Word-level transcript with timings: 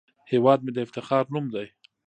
هیواد 0.31 0.59
مې 0.65 0.71
د 0.73 0.77
افتخار 0.85 1.23
نوم 1.33 1.45
دی 1.55 1.67